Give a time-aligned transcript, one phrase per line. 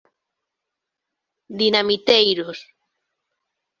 [1.59, 2.59] Dinamiteiros.